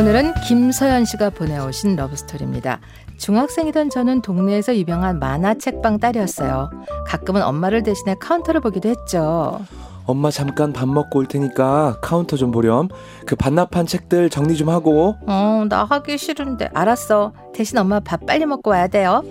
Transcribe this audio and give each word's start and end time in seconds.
오늘은 0.00 0.32
김서연 0.46 1.04
씨가 1.04 1.28
보내오신 1.28 1.94
love 1.94 2.15
story입니다. 2.15 2.80
중학생이던 3.18 3.90
저는 3.90 4.22
동네에서 4.22 4.74
유명한 4.74 5.18
만화책방 5.18 5.98
딸이었어요. 5.98 6.70
가끔은 7.06 7.42
엄마를 7.42 7.82
대신해 7.82 8.14
카운터를 8.18 8.62
보기도 8.62 8.88
했죠. 8.88 9.60
엄마 10.06 10.30
잠깐 10.30 10.72
밥 10.72 10.88
먹고 10.88 11.18
올 11.18 11.26
테니까 11.26 11.98
카운터 12.00 12.38
좀 12.38 12.50
보렴. 12.50 12.88
그 13.26 13.36
반납한 13.36 13.84
책들 13.84 14.30
정리 14.30 14.56
좀 14.56 14.70
하고. 14.70 15.16
어, 15.26 15.66
나 15.68 15.84
하기 15.84 16.16
싫은데. 16.16 16.70
알았어. 16.72 17.34
대신 17.52 17.76
엄마 17.76 18.00
밥 18.00 18.24
빨리 18.24 18.46
먹고 18.46 18.70
와야 18.70 18.88
돼요. 18.88 19.22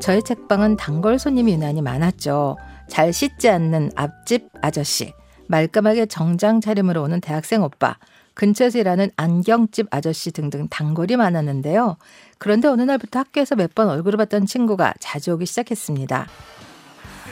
저희 0.00 0.22
책방은 0.22 0.76
단골 0.76 1.18
손님이 1.18 1.52
유난히 1.52 1.82
많았죠. 1.82 2.56
잘 2.88 3.12
씻지 3.12 3.50
않는 3.50 3.90
앞집 3.94 4.48
아저씨, 4.62 5.12
말끔하게 5.48 6.06
정장 6.06 6.62
차림으로 6.62 7.02
오는 7.02 7.20
대학생 7.20 7.62
오빠, 7.62 7.98
근처에서 8.40 8.78
일하는 8.78 9.10
안경집 9.16 9.86
아저씨 9.90 10.30
등등 10.30 10.68
단골이 10.68 11.16
많았는데요. 11.16 11.96
그런데 12.38 12.68
어느 12.68 12.82
날부터 12.82 13.18
학교에서 13.20 13.56
몇 13.56 13.70
번 13.74 13.88
얼굴을 13.88 14.16
봤던 14.18 14.46
친구가 14.46 14.94
자주 15.00 15.32
오기 15.32 15.46
시작했습니다. 15.46 16.26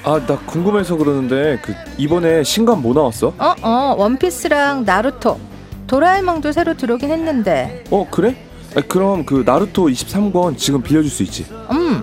아, 0.05 0.27
나 0.27 0.39
궁금해서 0.41 0.97
그러는데 0.97 1.59
그 1.63 1.75
이번에 1.99 2.43
신간 2.43 2.83
뭐 2.83 2.93
나왔어? 2.95 3.33
어, 3.39 3.55
어, 3.63 3.95
원피스랑 3.99 4.85
나루토, 4.85 5.39
도라에몽도 5.87 6.53
새로 6.53 6.75
들어오긴 6.77 7.11
했는데. 7.11 7.85
어, 7.91 8.07
그래? 8.11 8.35
아, 8.77 8.81
그럼 8.89 9.25
그 9.25 9.43
나루토 9.47 9.87
23권 9.87 10.57
지금 10.59 10.83
빌려줄 10.83 11.11
수 11.11 11.23
있지? 11.23 11.47
음, 11.71 12.03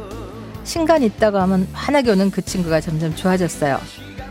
신간 0.64 1.02
있다고 1.04 1.38
하면 1.40 1.68
환하게 1.74 2.12
오는 2.12 2.30
그 2.32 2.42
친구가 2.44 2.82
점점 2.82 3.16
좋아졌어요. 3.16 3.80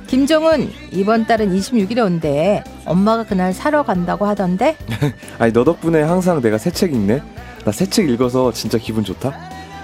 김종은 0.07 0.71
이번 0.93 1.27
달은 1.27 1.55
26일에 1.57 2.05
온대. 2.05 2.65
엄마가 2.91 3.25
그날 3.25 3.53
사러 3.53 3.83
간다고 3.83 4.27
하던데. 4.27 4.77
아니 5.39 5.53
너 5.53 5.65
덕분에 5.65 6.03
항상 6.03 6.41
내가 6.43 6.59
새 6.59 6.71
책 6.71 6.93
읽네. 6.95 7.23
나 7.65 7.71
새 7.73 7.87
책 7.89 8.09
읽어서 8.11 8.53
진짜 8.53 8.79
기분 8.79 9.05
좋다. 9.05 9.33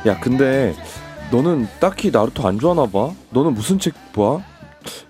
야 0.06 0.18
근데 0.20 0.74
너는 1.30 1.68
딱히 1.80 2.10
나루토 2.10 2.46
안 2.46 2.58
좋아하나 2.58 2.86
봐. 2.86 3.10
너는 3.30 3.54
무슨 3.54 3.78
책 3.78 3.94
봐? 4.12 4.40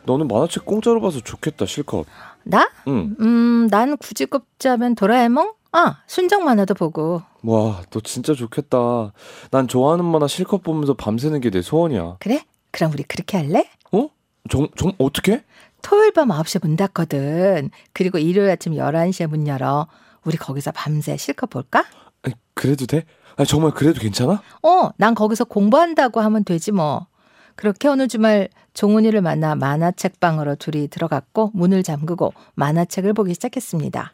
너는 0.04 0.28
만화책 0.28 0.64
공짜로 0.64 1.00
봐서 1.00 1.20
좋겠다 1.20 1.66
실컷. 1.66 2.06
나? 2.44 2.70
응. 2.88 3.16
음, 3.20 3.68
난 3.70 3.96
굳이 3.96 4.24
꼽자면 4.26 4.94
도라에몽? 4.94 5.52
아, 5.72 5.98
순정 6.06 6.44
만화도 6.44 6.74
보고. 6.74 7.20
와, 7.42 7.82
너 7.90 8.00
진짜 8.00 8.32
좋겠다. 8.34 9.12
난 9.50 9.68
좋아하는 9.68 10.04
만화 10.04 10.26
실컷 10.28 10.62
보면서 10.62 10.94
밤새는 10.94 11.40
게 11.40 11.50
내 11.50 11.60
소원이야. 11.60 12.16
그래? 12.20 12.42
그럼 12.70 12.92
우리 12.92 13.02
그렇게 13.02 13.36
할래? 13.36 13.68
어? 13.92 14.08
정, 14.48 14.68
정, 14.76 14.92
어떻게? 14.98 15.42
토요일 15.86 16.10
밤 16.12 16.30
9시에 16.30 16.66
문 16.66 16.74
닫거든. 16.76 17.70
그리고 17.92 18.18
일요일 18.18 18.50
아침 18.50 18.72
11시에 18.72 19.28
문 19.28 19.46
열어. 19.46 19.86
우리 20.24 20.36
거기서 20.36 20.72
밤새 20.72 21.16
실컷 21.16 21.48
볼까? 21.48 21.84
아니, 22.24 22.34
그래도 22.54 22.86
돼? 22.86 23.04
아니, 23.36 23.46
정말 23.46 23.70
그래도 23.70 24.00
괜찮아? 24.00 24.42
어, 24.64 24.90
난 24.96 25.14
거기서 25.14 25.44
공부한다고 25.44 26.20
하면 26.20 26.42
되지 26.42 26.72
뭐. 26.72 27.06
그렇게 27.54 27.86
어느 27.86 28.08
주말 28.08 28.48
종훈이를 28.74 29.20
만나 29.20 29.54
만화책방으로 29.54 30.56
둘이 30.56 30.88
들어갔고 30.88 31.52
문을 31.54 31.84
잠그고 31.84 32.34
만화책을 32.56 33.12
보기 33.12 33.34
시작했습니다. 33.34 34.12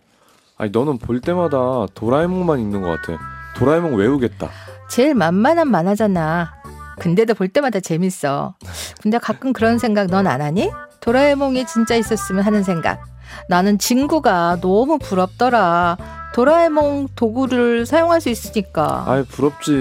아니, 0.58 0.70
너는 0.70 0.98
볼 0.98 1.22
때마다 1.22 1.86
도라에몽만 1.94 2.60
읽는 2.60 2.82
것 2.82 3.00
같아. 3.00 3.18
도라에몽 3.56 3.94
외우겠다. 3.96 4.50
제일 4.90 5.14
만만한 5.14 5.70
만화잖아. 5.70 6.52
근데도 7.00 7.32
볼 7.32 7.48
때마다 7.48 7.80
재밌어. 7.80 8.56
근데 9.00 9.16
가끔 9.16 9.54
그런 9.54 9.78
생각 9.78 10.08
넌 10.08 10.26
안 10.26 10.42
하니? 10.42 10.70
도라에몽이 11.02 11.66
진짜 11.66 11.96
있었으면 11.96 12.44
하는 12.44 12.62
생각. 12.62 13.04
나는 13.48 13.78
친구가 13.78 14.58
너무 14.60 14.98
부럽더라. 14.98 15.96
도라에몽 16.34 17.08
도구를 17.14 17.84
사용할 17.86 18.20
수 18.20 18.30
있으니까. 18.30 19.04
아이, 19.06 19.24
부럽지. 19.24 19.72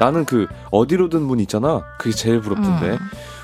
나는 0.00 0.24
그 0.24 0.46
어디로든 0.70 1.20
문 1.22 1.40
있잖아. 1.40 1.82
그게 1.98 2.14
제일 2.14 2.40
부럽던데. 2.40 2.92
음. 2.92 2.98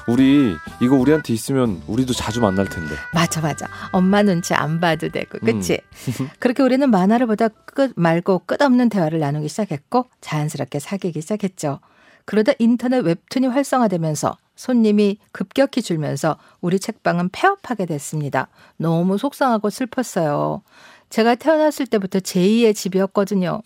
우리 0.06 0.54
이거 0.80 0.96
우리한테 0.96 1.32
있으면 1.32 1.82
우리도 1.86 2.12
자주 2.12 2.40
만날 2.40 2.66
텐데. 2.68 2.94
맞아 3.12 3.40
맞아. 3.40 3.66
엄마 3.90 4.22
눈치 4.22 4.54
안 4.54 4.80
봐도 4.80 5.08
되고. 5.08 5.38
그치? 5.40 5.80
음. 6.20 6.28
그렇게 6.38 6.62
우리는 6.62 6.88
만화를 6.90 7.26
보다 7.26 7.48
끝 7.48 7.92
말고 7.96 8.42
끝없는 8.46 8.90
대화를 8.90 9.18
나누기 9.18 9.48
시작했고 9.48 10.06
자연스럽게 10.20 10.78
사귀기 10.78 11.20
시작했죠. 11.20 11.80
그러다 12.26 12.52
인터넷 12.58 12.98
웹툰이 12.98 13.48
활성화되면서 13.48 14.36
손님이 14.56 15.18
급격히 15.32 15.82
줄면서 15.82 16.36
우리 16.60 16.78
책방은 16.78 17.30
폐업하게 17.30 17.86
됐습니다. 17.86 18.48
너무 18.76 19.18
속상하고 19.18 19.70
슬펐어요. 19.70 20.62
제가 21.10 21.34
태어났을 21.34 21.86
때부터 21.86 22.18
제2의 22.20 22.74
집이었거든요. 22.74 23.62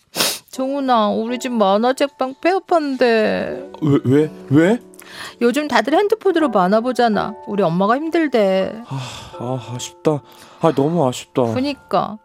종훈아, 0.51 1.09
우리 1.11 1.39
집 1.39 1.53
만화책방 1.53 2.37
폐업한대. 2.41 3.71
왜, 3.81 3.99
왜? 4.05 4.31
왜? 4.51 4.81
요즘 5.41 5.69
다들 5.69 5.95
핸드폰으로 5.95 6.49
만화 6.51 6.81
보잖아. 6.81 7.35
우리 7.47 7.63
엄마가 7.63 7.97
힘들대. 7.97 8.83
아, 8.87 9.73
아쉽다. 9.75 10.23
아, 10.61 10.73
너무 10.75 11.07
아쉽다. 11.07 11.55
그니까 11.55 12.19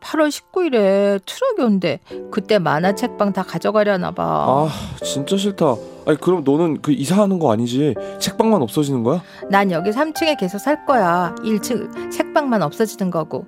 8월 0.00 0.28
19일에 0.28 1.20
트럭이 1.24 1.62
온대. 1.62 2.00
그때 2.30 2.58
만화 2.58 2.94
책방 2.94 3.32
다 3.32 3.42
가져가려나 3.42 4.10
봐. 4.10 4.24
아, 4.24 4.68
진짜 5.04 5.36
싫다. 5.36 5.76
아니, 6.06 6.18
그럼 6.18 6.42
너는 6.44 6.80
그 6.82 6.92
이사하는 6.92 7.38
거 7.38 7.52
아니지? 7.52 7.94
책방만 8.18 8.62
없어지는 8.62 9.02
거야? 9.02 9.22
난 9.50 9.70
여기 9.70 9.90
3층에 9.90 10.38
계속 10.38 10.58
살 10.58 10.84
거야. 10.86 11.34
1층 11.40 12.10
책방만 12.10 12.62
없어지는 12.62 13.10
거고. 13.10 13.46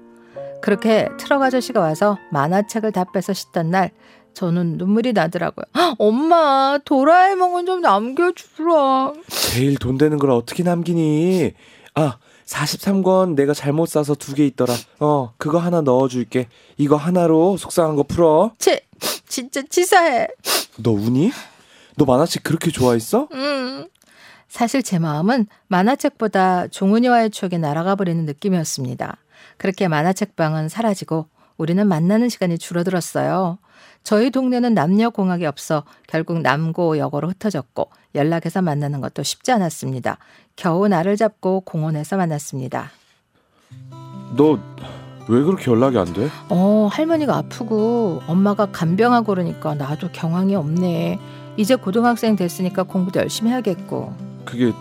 그렇게 0.60 1.08
트럭 1.18 1.42
아저씨가 1.42 1.80
와서 1.80 2.18
만화책을 2.30 2.92
다 2.92 3.04
빼서 3.12 3.32
싣던 3.32 3.70
날 3.70 3.90
저는 4.34 4.78
눈물이 4.78 5.12
나더라고요. 5.12 5.64
헉, 5.76 5.96
엄마 5.98 6.78
도라에몽은 6.84 7.66
좀 7.66 7.80
남겨주라. 7.80 9.12
제일 9.28 9.76
돈 9.76 9.98
되는 9.98 10.18
걸 10.18 10.30
어떻게 10.30 10.62
남기니? 10.62 11.52
아, 11.96 12.16
43권 12.56 13.34
내가 13.34 13.54
잘못 13.54 13.86
사서 13.88 14.14
두 14.14 14.34
개 14.34 14.44
있더라. 14.46 14.74
어, 15.00 15.32
그거 15.38 15.58
하나 15.58 15.80
넣어줄게. 15.80 16.48
이거 16.76 16.96
하나로 16.96 17.56
속상한 17.56 17.96
거 17.96 18.02
풀어. 18.02 18.52
치, 18.58 18.80
진짜 19.26 19.62
치사해. 19.68 20.28
너 20.78 20.90
우니? 20.92 21.30
너 21.96 22.04
만화책 22.04 22.42
그렇게 22.42 22.70
좋아했어? 22.70 23.28
음. 23.32 23.86
사실 24.48 24.82
제 24.82 24.98
마음은 24.98 25.46
만화책보다 25.68 26.68
종훈이와의 26.68 27.30
추억이 27.30 27.58
날아가 27.58 27.94
버리는 27.96 28.24
느낌이었습니다. 28.26 29.16
그렇게 29.56 29.88
만화책방은 29.88 30.68
사라지고 30.68 31.26
우리는 31.56 31.86
만나는 31.86 32.28
시간이 32.28 32.58
줄어들었어요. 32.58 33.58
저희 34.02 34.30
동네는 34.30 34.74
남녀 34.74 35.10
공학이 35.10 35.46
없어 35.46 35.84
결국 36.08 36.40
남고 36.40 36.98
여고로 36.98 37.28
흩어졌고 37.30 37.90
연락해서 38.14 38.62
만나는 38.62 39.00
것도 39.00 39.22
쉽지 39.22 39.52
않았습니다. 39.52 40.18
겨우 40.56 40.88
나를 40.88 41.16
잡고 41.16 41.60
공원에서 41.60 42.16
만났습니다. 42.16 42.90
너 44.36 44.58
왜 45.28 45.42
그렇게 45.42 45.70
연락이 45.70 45.98
안 45.98 46.12
돼? 46.12 46.28
어, 46.48 46.88
할머니가 46.90 47.36
아프고 47.36 48.22
엄마가 48.26 48.66
간병하고 48.66 49.26
그러니까 49.26 49.74
나도 49.74 50.08
경황이 50.12 50.54
없네. 50.54 51.18
이제 51.56 51.74
고등학생 51.74 52.34
됐으니까 52.34 52.82
공부도 52.82 53.20
열심히 53.20 53.50
해야겠고. 53.50 54.12
그게 54.44 54.72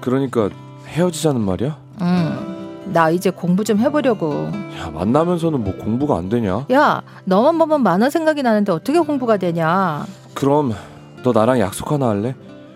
그러니까 0.00 0.50
헤어지자는 0.86 1.40
말이야? 1.40 1.78
음, 2.02 2.55
나 2.92 3.10
이제 3.10 3.30
공부 3.30 3.64
좀 3.64 3.78
해보려고. 3.78 4.50
야, 4.78 4.90
만나면서는 4.92 5.62
뭐 5.64 5.74
공부가 5.76 6.16
안 6.16 6.28
되냐? 6.28 6.66
야, 6.72 7.02
너만 7.24 7.58
보면 7.58 7.82
만화 7.82 8.10
생각이 8.10 8.42
나는데 8.42 8.72
어떻게 8.72 8.98
공부가 9.00 9.36
되냐? 9.36 10.06
그럼 10.34 10.72
너 11.22 11.32
나랑 11.32 11.58
약속 11.60 11.90
하나 11.92 12.08
할래? 12.08 12.34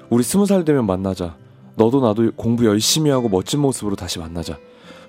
우리 0.09 0.23
스무 0.23 0.47
살 0.47 0.65
되면 0.65 0.87
만나자. 0.87 1.37
너도 1.77 2.01
나도 2.01 2.33
공부 2.37 2.67
열심히 2.67 3.11
하고 3.11 3.29
멋진 3.29 3.61
모습으로 3.61 3.97
다시 3.97 4.19
만나자. 4.19 4.59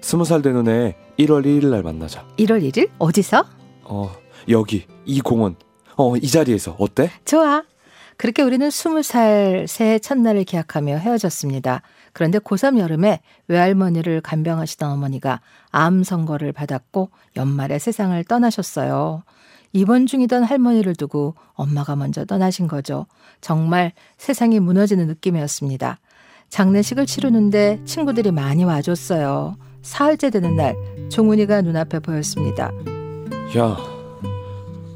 스무 0.01 0.25
살 0.25 0.41
되는 0.41 0.67
해 0.67 0.95
1월 1.19 1.45
1일 1.45 1.67
날 1.67 1.83
만나자. 1.83 2.23
1월 2.37 2.61
1일? 2.63 2.89
어디서? 2.99 3.43
어, 3.83 4.11
여기 4.49 4.85
이 5.05 5.19
공원. 5.21 5.55
어, 5.97 6.15
이 6.17 6.27
자리에서 6.27 6.75
어때? 6.79 7.09
좋아. 7.25 7.63
그렇게 8.21 8.43
우리는 8.43 8.69
20살 8.69 9.65
새해 9.65 9.97
첫날을 9.97 10.43
기약하며 10.43 10.97
헤어졌습니다. 10.97 11.81
그런데 12.13 12.37
고3 12.37 12.77
여름에 12.77 13.19
외할머니를 13.47 14.21
간병하시던 14.21 14.91
어머니가 14.91 15.41
암 15.71 16.03
선고를 16.03 16.51
받았고 16.51 17.09
연말에 17.35 17.79
세상을 17.79 18.23
떠나셨어요. 18.25 19.23
입원 19.73 20.05
중이던 20.05 20.43
할머니를 20.43 20.93
두고 20.93 21.33
엄마가 21.53 21.95
먼저 21.95 22.23
떠나신 22.23 22.67
거죠. 22.67 23.07
정말 23.41 23.91
세상이 24.19 24.59
무너지는 24.59 25.07
느낌이었습니다. 25.07 25.97
장례식을 26.49 27.07
치르는데 27.07 27.81
친구들이 27.85 28.29
많이 28.29 28.63
와줬어요. 28.63 29.57
사흘째 29.81 30.29
되는 30.29 30.55
날 30.55 30.75
종훈이가 31.09 31.63
눈앞에 31.63 31.97
보였습니다. 31.97 32.71
야, 33.57 33.77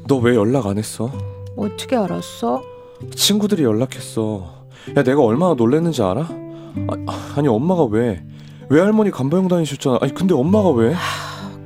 너 0.06 0.18
왜 0.20 0.36
연락 0.36 0.66
안 0.68 0.78
했어? 0.78 1.10
어떻게 1.56 1.96
알았어? 1.96 2.75
친구들이 3.14 3.62
연락했어. 3.64 4.66
야, 4.96 5.02
내가 5.02 5.22
얼마나 5.22 5.54
놀랬는지 5.54 6.02
알아? 6.02 6.22
아, 6.22 7.32
아 7.36 7.40
니 7.40 7.48
엄마가 7.48 7.84
왜? 7.84 8.22
외할머니 8.68 9.10
간병 9.10 9.48
다니셨잖아. 9.48 9.98
아니 10.00 10.12
근데 10.14 10.34
엄마가 10.34 10.70
왜? 10.70 10.94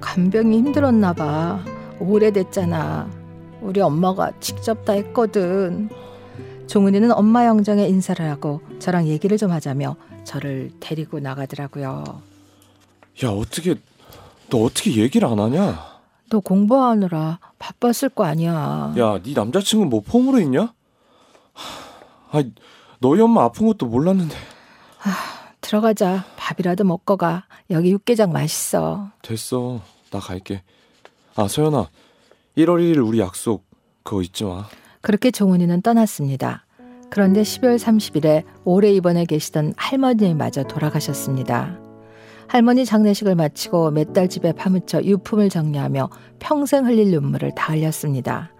간병이 0.00 0.56
힘들었나 0.58 1.12
봐. 1.12 1.60
오래됐잖아. 1.98 3.08
우리 3.60 3.80
엄마가 3.80 4.32
직접 4.40 4.84
다 4.84 4.92
했거든. 4.94 5.88
종은이는 6.66 7.12
엄마 7.12 7.46
영정에 7.46 7.86
인사를 7.88 8.24
하고 8.28 8.60
저랑 8.78 9.06
얘기를 9.08 9.36
좀 9.36 9.50
하자며 9.50 9.96
저를 10.24 10.70
데리고 10.80 11.18
나가더라고요. 11.20 12.04
야 13.24 13.28
어떻게 13.28 13.74
너 14.48 14.58
어떻게 14.64 14.96
얘기를 14.96 15.26
안 15.28 15.38
하냐? 15.38 15.78
너 16.30 16.40
공부하느라 16.40 17.38
바빴을 17.58 18.10
거 18.14 18.24
아니야. 18.24 18.94
야 18.98 19.18
네 19.22 19.32
남자친구 19.34 19.86
뭐 19.86 20.00
폼으로 20.00 20.38
있냐? 20.40 20.72
아 22.32 22.42
너희 23.00 23.20
엄마 23.20 23.44
아픈 23.44 23.66
것도 23.66 23.86
몰랐는데 23.86 24.36
들어가자. 25.60 26.24
밥이라도 26.36 26.84
먹고 26.84 27.16
가. 27.16 27.44
여기 27.70 27.92
육개장 27.92 28.32
맛있어. 28.32 29.10
됐어 29.22 29.80
나 30.10 30.18
갈게. 30.18 30.62
아 31.36 31.46
서연아 31.48 31.88
1월 32.56 32.80
1일 32.80 33.06
우리 33.06 33.20
약속 33.20 33.64
그거 34.02 34.22
잊지 34.22 34.44
마. 34.44 34.64
그렇게 35.00 35.30
종훈이는 35.30 35.82
떠났습니다. 35.82 36.66
그런데 37.10 37.42
12월 37.42 37.78
30일에 37.78 38.44
오래 38.64 38.90
입원해 38.92 39.24
계시던 39.24 39.74
할머니마저 39.76 40.64
돌아가셨습니다. 40.64 41.78
할머니 42.48 42.84
장례식을 42.84 43.34
마치고 43.36 43.92
몇 43.92 44.12
달 44.12 44.28
집에 44.28 44.52
파묻혀 44.52 45.00
유품을 45.02 45.50
정리하며 45.50 46.10
평생 46.40 46.86
흘릴 46.86 47.10
눈물을 47.12 47.54
다 47.54 47.72
흘렸습니다. 47.72 48.50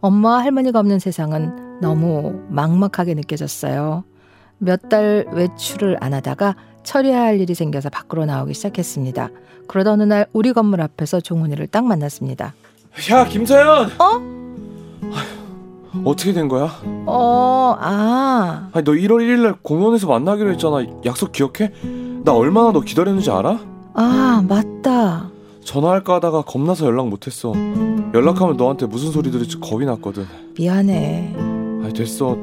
엄마와 0.00 0.40
할머니가 0.42 0.78
없는 0.80 0.98
세상은 0.98 1.69
너무 1.80 2.40
막막하게 2.48 3.14
느껴졌어요. 3.14 4.04
몇 4.58 4.88
달 4.88 5.26
외출을 5.32 5.96
안 6.00 6.12
하다가 6.14 6.54
처리해야 6.82 7.22
할 7.22 7.40
일이 7.40 7.54
생겨서 7.54 7.88
밖으로 7.90 8.26
나오기 8.26 8.52
시작했습니다. 8.54 9.30
그러다 9.66 9.92
어느 9.92 10.02
날 10.02 10.26
우리 10.32 10.52
건물 10.52 10.80
앞에서 10.82 11.20
종훈이를 11.20 11.66
딱 11.68 11.84
만났습니다. 11.86 12.54
야 13.10 13.24
김서연. 13.24 13.90
어? 13.98 14.30
어떻게 16.04 16.32
된 16.32 16.48
거야? 16.48 16.70
어, 17.06 17.76
아. 17.80 18.68
아니 18.72 18.84
너 18.84 18.92
1월 18.92 19.18
1일 19.22 19.42
날 19.42 19.54
공원에서 19.62 20.06
만나기로 20.06 20.50
했잖아. 20.52 20.84
약속 21.06 21.32
기억해? 21.32 21.72
나 22.24 22.32
얼마나 22.32 22.72
너 22.72 22.80
기다렸는지 22.80 23.30
알아? 23.30 23.58
아, 23.94 24.44
맞다. 24.46 25.30
전화할까 25.64 26.14
하다가 26.16 26.42
겁나서 26.42 26.86
연락 26.86 27.08
못했어. 27.08 27.52
연락하면 28.14 28.56
너한테 28.56 28.86
무슨 28.86 29.10
소리 29.12 29.30
들을지 29.30 29.58
겁이 29.60 29.84
났거든. 29.86 30.26
미안해. 30.58 31.34
아니 31.82 31.92
됐어. 31.92 32.36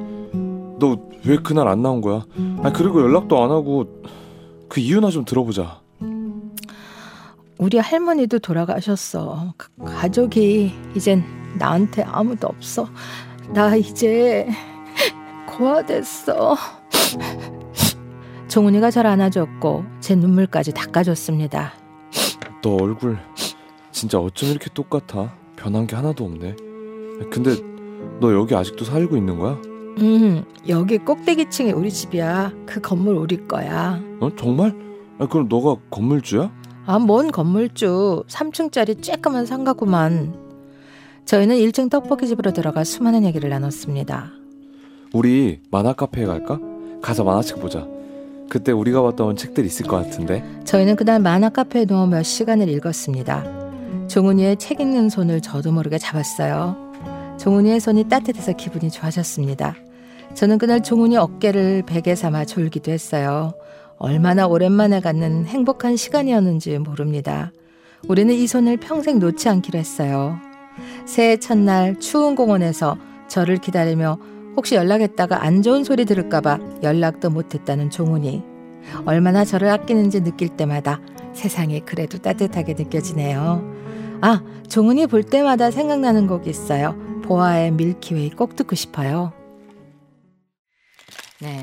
너 0.80 0.96
왜 1.26 1.36
그날 1.38 1.68
안 1.68 1.82
나온 1.82 2.00
거야? 2.02 2.26
아 2.64 2.72
그리고 2.72 3.02
연락도 3.02 3.44
안 3.44 3.50
하고 3.52 3.86
그 4.70 4.80
이유나 4.80 5.10
좀 5.10 5.26
들어보자. 5.26 5.82
우리 7.58 7.80
할머니도 7.80 8.40
돌아가셨어. 8.40 9.54
가- 9.58 9.68
가족이 9.84 10.72
이젠 10.96 11.24
나한테 11.58 12.04
아무도 12.04 12.48
없어. 12.48 12.88
나 13.54 13.76
이제 13.76 14.48
고아됐어. 15.48 16.56
종훈이가 18.48 18.92
절 18.92 19.08
안아줬고 19.08 19.84
제 20.00 20.16
눈물까지 20.16 20.72
닦아줬습니다. 20.74 21.74
너 22.62 22.76
얼굴 22.76 23.18
진짜 23.92 24.20
어쩜 24.20 24.50
이렇게 24.50 24.70
똑같아? 24.74 25.34
변한 25.56 25.88
게 25.88 25.96
하나도 25.96 26.24
없네. 26.26 26.56
근데 27.32 27.56
너 28.20 28.34
여기 28.34 28.56
아직도 28.56 28.86
살고 28.86 29.18
있는 29.18 29.38
거야? 29.38 29.54
음, 30.00 30.44
여기 30.68 30.98
꼭대기층이 30.98 31.72
우리 31.72 31.92
집이야. 31.92 32.52
그 32.66 32.80
건물 32.82 33.16
우리 33.16 33.48
거야. 33.48 34.00
어 34.20 34.30
정말? 34.36 34.74
아 35.20 35.28
그럼 35.28 35.48
너가 35.50 35.76
건물주야? 35.90 36.52
아, 36.86 37.00
뭔 37.00 37.32
건물주. 37.32 38.24
3층짜리 38.28 39.02
쬐끄만 39.02 39.46
상가구만. 39.46 40.34
저희는 41.26 41.58
1층 41.58 41.90
떡볶이 41.90 42.28
집으로 42.28 42.54
들어가 42.54 42.86
수많은 42.86 43.26
얘기를 43.26 43.50
나눴습니다. 43.50 44.32
우리 45.14 45.60
만화 45.70 45.92
카페에 45.92 46.26
갈까? 46.26 46.60
가서 47.02 47.26
만화책 47.26 47.60
보자. 47.60 47.86
그때 48.50 48.72
우리가 48.72 49.02
봤던 49.02 49.36
책들 49.36 49.66
있을 49.66 49.86
것 49.86 49.98
같은데. 49.98 50.44
저희는 50.64 50.96
그날 50.96 51.20
만화 51.20 51.50
카페에 51.50 51.86
누워 51.86 52.08
몇 52.08 52.24
시간을 52.24 52.70
읽었습니다. 52.70 53.44
종훈이의 54.08 54.56
책 54.56 54.80
읽는 54.80 55.10
손을 55.10 55.42
저도 55.42 55.74
모르게 55.74 55.98
잡았어요. 55.98 56.87
종훈이의 57.48 57.80
손이 57.80 58.10
따뜻해서 58.10 58.52
기분이 58.52 58.92
좋아졌습니다. 58.92 59.74
저는 60.34 60.58
그날 60.58 60.84
종훈이 60.84 61.16
어깨를 61.16 61.84
베개 61.86 62.14
삼아 62.14 62.44
졸기도 62.44 62.92
했어요. 62.92 63.54
얼마나 63.98 64.48
오랜만에 64.48 65.00
갖는 65.00 65.46
행복한 65.46 65.96
시간이었는지 65.96 66.78
모릅니다. 66.80 67.54
우리는 68.10 68.36
이 68.36 68.48
손을 68.48 68.76
평생 68.76 69.20
놓지 69.20 69.48
않기로 69.48 69.80
했어요. 69.80 70.38
새해 71.06 71.38
첫날 71.38 71.98
추운 72.02 72.36
공원에서 72.36 72.98
저를 73.30 73.60
기다리며 73.60 74.20
혹시 74.58 74.76
연락했다가 74.76 75.42
안 75.42 75.62
좋은 75.62 75.86
소리 75.86 76.04
들을까봐 76.04 76.60
연락도 76.84 77.30
못했다는 77.30 77.92
종훈이. 77.92 78.44
얼마나 79.06 79.46
저를 79.46 79.70
아끼는지 79.70 80.22
느낄 80.22 80.50
때마다 80.50 81.00
세상이 81.32 81.80
그래도 81.86 82.18
따뜻하게 82.18 82.74
느껴지네요. 82.74 83.64
아, 84.20 84.44
종훈이 84.68 85.08
볼 85.08 85.24
때마다 85.24 85.72
생각나는 85.72 86.28
곡이 86.28 86.50
있어요. 86.50 87.07
보아의 87.28 87.72
밀키웨이 87.72 88.30
꼭 88.30 88.56
듣고 88.56 88.76
싶어요. 88.76 89.34
네. 91.40 91.60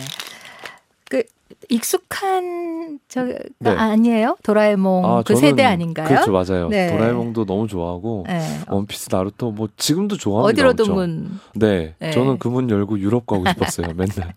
그 1.48 1.54
익숙한 1.68 2.98
저 3.08 3.24
네. 3.58 3.70
아니에요? 3.70 4.36
도라에몽 4.42 5.22
그 5.24 5.34
저는- 5.34 5.38
세대 5.40 5.64
아닌가요? 5.64 6.06
그렇죠 6.08 6.32
맞아요. 6.32 6.68
네. 6.68 6.90
도라에몽도 6.90 7.44
너무 7.44 7.66
좋아하고 7.68 8.24
네. 8.26 8.40
원피스 8.68 9.08
나루토 9.10 9.50
뭐 9.52 9.68
지금도 9.76 10.16
좋아합니다. 10.16 10.48
어디로든 10.52 10.84
엄청. 10.84 10.96
문. 10.96 11.40
네, 11.54 11.94
네. 11.98 12.10
저는 12.12 12.38
그 12.38 12.48
문 12.54 12.70
열고 12.70 12.98
유럽 13.00 13.26
가고 13.26 13.44
싶었어요. 13.48 13.88
맨날. 13.96 14.34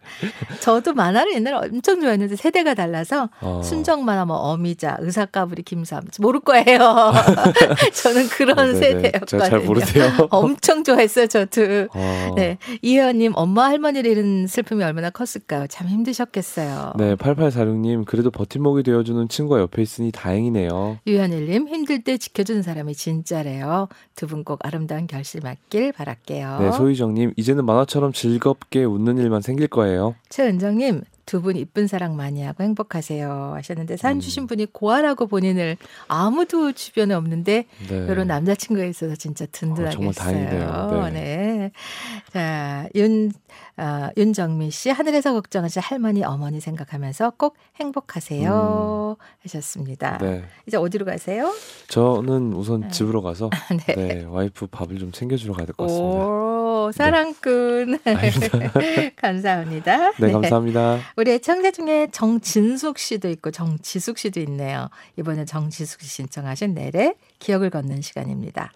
저도 0.59 0.93
만화를 0.93 1.33
옛날에 1.35 1.67
엄청 1.67 2.01
좋아했는데 2.01 2.35
세대가 2.35 2.73
달라서 2.73 3.29
어. 3.41 3.61
순정 3.63 4.03
만화 4.05 4.25
뭐 4.25 4.35
어미자, 4.37 4.97
의사까불이 4.99 5.63
김삼 5.63 6.03
모를 6.19 6.39
거예요. 6.39 7.13
저는 7.93 8.27
그런 8.29 8.57
어, 8.59 8.63
네네. 8.63 8.79
세대였거든요. 8.79 9.25
제가 9.25 9.49
잘 9.49 9.59
모르세요. 9.59 10.05
엄청 10.31 10.83
좋아했어요, 10.83 11.27
저도. 11.27 11.87
어. 11.93 12.33
네. 12.35 12.57
이혜연님, 12.81 13.33
엄마 13.35 13.65
할머니를 13.65 14.09
잃은 14.11 14.47
슬픔이 14.47 14.83
얼마나 14.83 15.09
컸을까요? 15.09 15.67
참 15.67 15.87
힘드셨겠어요. 15.87 16.93
네, 16.97 17.06
8846님 17.15 18.05
그래도 18.05 18.29
버팀목이 18.31 18.83
되어주는 18.83 19.27
친구가 19.29 19.59
옆에 19.61 19.81
있으니 19.81 20.11
다행이네요. 20.11 20.99
유현일님, 21.07 21.67
힘들 21.67 22.03
때 22.03 22.17
지켜주는 22.17 22.61
사람이 22.61 22.93
진짜래요. 22.95 23.87
두 24.15 24.27
분 24.27 24.43
꼭 24.43 24.59
아름다운 24.63 25.07
결실 25.07 25.41
맞길 25.43 25.91
바랄게요. 25.93 26.57
네, 26.59 26.71
소희정님 26.71 27.33
이제는 27.37 27.65
만화처럼 27.65 28.13
즐겁게 28.13 28.83
웃는 28.83 29.17
일만 29.17 29.41
생길 29.41 29.67
거예요. 29.67 30.15
최은정님, 30.29 31.01
두분 31.25 31.57
이쁜 31.57 31.87
사랑 31.87 32.15
많이 32.15 32.41
하고 32.43 32.63
행복하세요. 32.63 33.51
하셨는데, 33.55 33.97
사연 33.97 34.17
음. 34.17 34.19
주신 34.21 34.47
분이 34.47 34.67
고아라고 34.71 35.27
본인을 35.27 35.75
아무도 36.07 36.71
주변에 36.71 37.13
없는데, 37.15 37.65
네. 37.89 37.95
이런 38.09 38.27
남자친구가 38.27 38.85
있어서 38.87 39.15
진짜 39.15 39.45
든든하겠어요. 39.51 39.87
어, 39.87 39.91
정말 39.91 40.13
다행이네요. 40.13 40.59
네. 40.59 40.87
네. 40.87 40.89
자, 42.37 42.87
윤, 42.93 43.31
어, 43.77 44.09
윤정민 44.15 44.69
씨, 44.69 44.91
하늘에서 44.91 45.33
걱정하시 45.33 45.79
할머니, 45.79 46.23
어머니 46.23 46.59
생각하면서 46.59 47.31
꼭 47.31 47.55
행복하세요. 47.77 49.17
하셨습니다. 49.41 50.19
음. 50.21 50.25
네, 50.27 50.43
이제 50.67 50.77
어디로 50.77 51.03
가세요? 51.03 51.51
저는 51.87 52.53
우선 52.53 52.81
네. 52.81 52.87
집으로 52.89 53.23
가서 53.23 53.49
네. 53.87 53.95
네, 53.95 54.23
와이프 54.25 54.67
밥을 54.67 54.99
좀 54.99 55.11
챙겨주러 55.11 55.55
가야 55.55 55.65
될 55.65 55.73
것 55.75 55.87
같습니다. 55.87 56.17
오, 56.27 56.91
사랑꾼. 56.93 57.97
아닙니다. 58.05 58.71
감사합니다. 59.17 60.11
네, 60.11 60.31
감사합니다. 60.31 60.99
우리 61.15 61.31
애청자 61.31 61.71
중에 61.71 62.09
정진숙 62.11 62.99
씨도 62.99 63.29
있고 63.29 63.49
정지숙 63.49 64.19
씨도 64.19 64.39
있네요. 64.41 64.89
이번에 65.17 65.45
정지숙 65.45 66.01
씨 66.01 66.07
신청하신 66.07 66.75
내래 66.75 67.15
기억을 67.39 67.71
걷는 67.71 68.01
시간입니다. 68.03 68.71